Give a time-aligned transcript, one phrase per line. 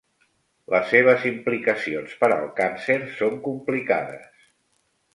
[0.73, 4.47] Les seves implicacions per al càncer són complicades.